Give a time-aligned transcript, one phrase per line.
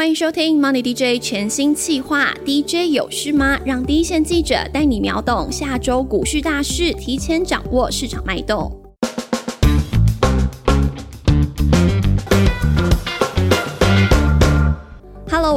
[0.00, 3.60] 欢迎收听 Money DJ 全新企划，DJ 有事吗？
[3.66, 8.79] 让第一线记者带你秒懂下周股市大事，提前掌握市场脉动。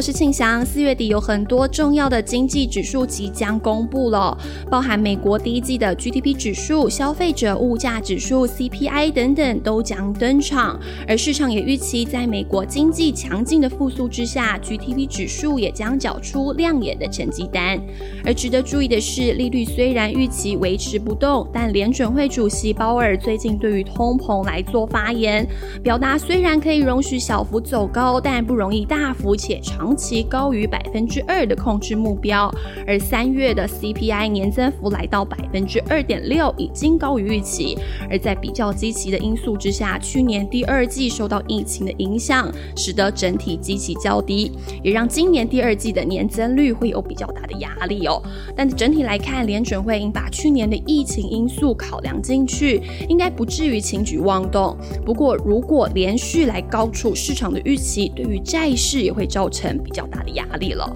[0.00, 0.64] 我是庆祥。
[0.64, 4.34] 四月底有很多重要的经济指数即将公布了，
[4.70, 10.80] 包含美国第一季的 GDP 指数、消费者物价指数 CPI 等等都将登场。
[11.06, 17.78] 而市场也预期，在美国经济强劲的复苏之下，GDP 指数也将缴出亮眼的成绩单。
[18.24, 25.46] 而值得注意的是，利率虽然预期维持不动，但联准会主席鲍尔最近对于通膨来做发言，
[25.82, 29.60] 表达虽然可以容许小幅走高，但不容易大幅且。
[29.62, 32.52] 长期高于百分之二的控制目标，
[32.86, 37.78] 而三月的 CPI 年增幅来到百分之二点六，已经高于预期。
[38.10, 48.22] 而在比较积极的因素之下，去年第二季受到疫情的影响，使得整体积极较低，也让今年第二季的年增率会有比较大的压力哦。
[48.56, 54.76] 但整体来看，联准会应把去年的疫情因素考量进去，应该不至于轻举妄动。
[55.04, 60.88] 不过，如果连续来高出市场的预期，对于债市也会造成比较大的压力了。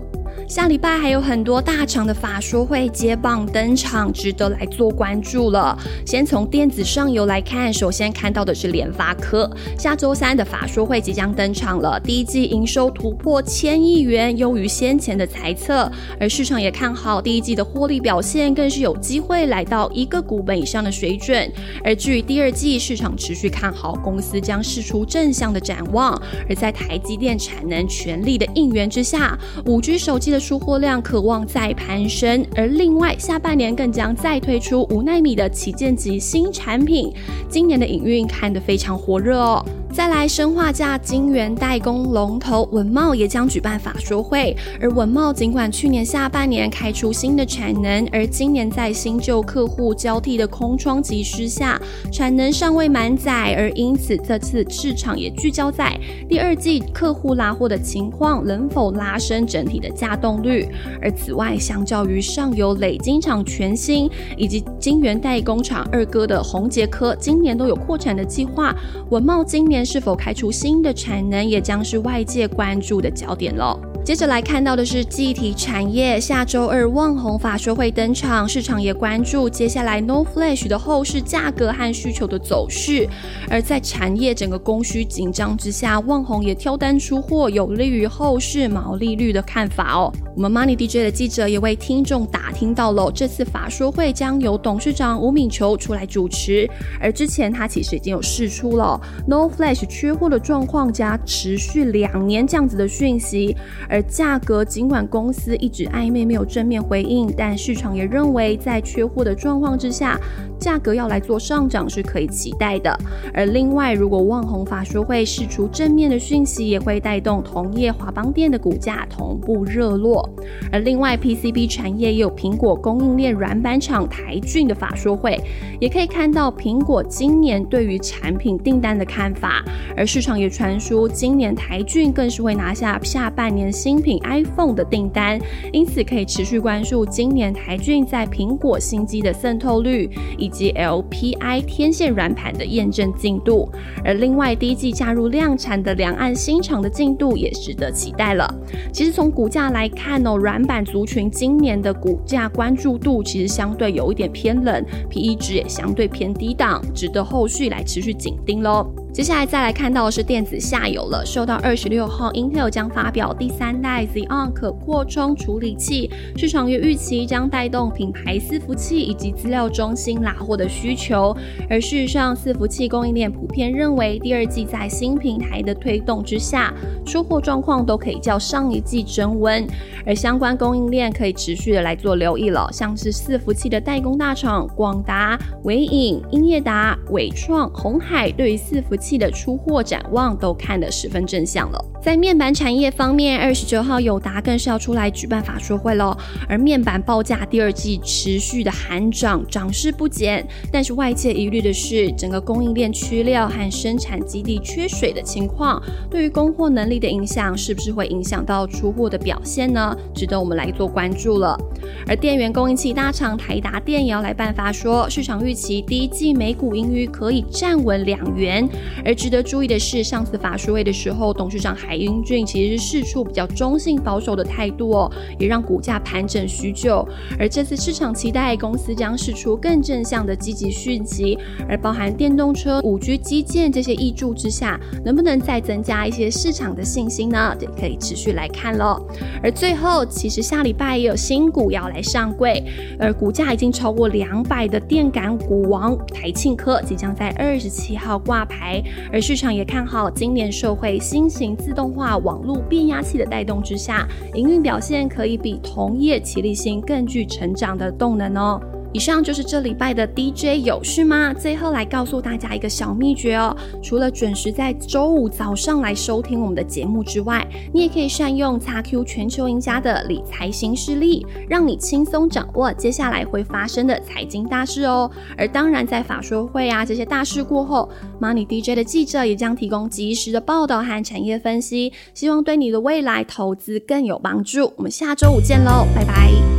[0.47, 5.77] 下礼拜还有很多大厂的法说会接棒登场，值得来做关注了。
[6.05, 11.99] 先从电子上游来看，首先看到的是联发科，下周三的法说会即将登场了。
[11.99, 21.51] 第一季营收突破千亿元，优于先前的猜测，而市场也看好第一季的获利表现，更是有机会来到一个股本以上的水准。
[21.83, 26.21] 而至于第二季，市场持续看好公司将试出正向的展望。
[26.51, 30.34] 而在台积电产能全力的应援之下，五 G 手机。
[30.35, 37.13] 的出货量渴望再攀升，而另外下半年更将再推出五纳米的旗舰级新产品，
[37.49, 39.65] 今年的影运看得非常火热哦。
[39.95, 44.55] 再来，生化价晶源代工龙头文茂也将举办法说会。
[44.81, 51.81] 而文茂尽管去年下半年开出新的产能，而今年在新旧客户交替的空窗期之下，
[52.13, 55.97] 产能尚未满载，而因此这次市场也聚焦在
[56.29, 60.67] 第二季客户拉货的情况能否拉升整体的价动率。
[61.01, 68.75] 而此外，相较于上游累晶厂全新以及晶源代工厂二哥的宏杰科今年都有扩产的计划，
[69.11, 69.84] 文茂今年。
[69.85, 73.79] 是否开出新的产能，也将是外界关注的焦点了。
[74.05, 83.09] 接着来看到的是记忆体产业，下周二旺宏法说会登场，市场也关注接下来 No Flash 的后市价格和需求的走势。
[83.49, 90.13] 而在产业整个供需紧张之下，旺宏也挑单出货，有利于后市毛利率的看法哦。
[90.37, 96.69] 我们 Money DJ 的记者也为听众打听到了，这次法说会将由董事长吴敏球出来主持，
[97.01, 103.57] 而之前他其实已经有释出了 No Flash 缺货的状况加持续两年这样子的讯息。
[103.95, 110.19] 而价格尽管公司一直暧昧没有正面回应，但市场也认为在缺货的状况之下，
[110.59, 112.93] 价格要来做上涨是可以期待的。
[113.33, 120.29] 而另外，如果旺宏法说会释出正面的讯息，也会带动同业华邦电的股价同步热络。
[120.73, 125.41] 而另外，PCB 产业也有苹果供应链软板厂台骏的法说会，
[125.79, 129.65] 也可以看到苹果今年对于产品订单的看法。
[129.97, 133.73] 而市场也传出，今年台骏更是会拿下下半年。
[133.85, 135.39] 新品 iPhone 的订单，
[135.71, 140.09] 因此可以持续关注今年台骏在苹果新机的渗透率，
[140.39, 143.69] 以及 LPI 天线软盘的验证进度。
[144.03, 148.51] 而另外，第一季加入量产的两岸新厂的进度也值得期待了。
[148.91, 159.04] 其实从股价来看哦，软板族群今年的股价关注度其实相对有一点偏冷，PE 值也相对偏低档，值得后续来持续紧盯喽。
[159.15, 161.25] 接下来再来看到的是电子下游了。
[161.25, 171.33] 受到二十六号，Intel 将发表第三代 Xeon 可扩充处理器，市场也预期将带动品牌伺服器以及资料中心拿货的需求。
[171.71, 176.75] 而事实上，伺服器供应链普遍认为，第二季在新平台的推动之下，
[177.07, 179.65] 出货状况都可以较上一季增温。
[180.05, 191.85] 而相关供应链可以持续的来做留意了，像是伺服器的代工大厂广达、伟影、英业达、伟创、红海，对于伺服器器的出货展望都看得十分正向了。
[192.03, 196.17] 在面板产业方面，二十九号友达更是要出来举办法说会喽。
[196.49, 200.47] 而面板报价第二季持续的喊涨，涨势不减。
[200.73, 209.65] 但是外界疑虑的是，整个供应链缺料和生产基地缺水的情况，对于供货能力的影响，是不是会影响到出货的表现？
[209.75, 209.97] 呢？
[210.15, 211.59] 值得我们来做关注了。
[212.07, 218.69] 而电源供应器大厂台达电也要来办法说，市场预期第一季每股盈余可以站稳两元。
[219.05, 227.07] 而值得注意的是，上次法说会的时候，董事长海英俊其实是释出比较中性保守的态度哦，也让股价盘整许久。
[227.39, 237.57] 而这次市场期待公司将释出更正向的积极讯息，而包含电动车、五 G 基建这些益助之下，能不能再增加一些市场的信心呢？
[237.59, 239.01] 这可以持续来看喽。
[239.43, 242.61] 而最后，其实下礼拜也有新股要来台上柜，
[242.99, 248.83] 而股价已经超过两百的电感股王台庆科即将在二十七号挂牌，
[249.13, 258.61] 而市场也看好今年社会新型自动化网络变压器的带动之下，营运表现可以比同业齐力新更具成长的动能哦。
[258.95, 261.35] 以上就是这礼拜的 DJ 有事吗？
[261.35, 275.11] 最后来告诉大家一个小秘诀哦，除了准时在周五早上来收听我们的节目之外，你也可以善用 XQ 全球赢家的理财新势力，让你轻松掌握接下来会发生的财经大事哦。
[275.37, 284.73] 而当然，在法说会啊这些大事过后，Money DJ 的记者也将提供及时的报道和产业分析，希望对你的未来投资更有帮助。
[284.77, 286.54] 我们下周五见喽，拜拜。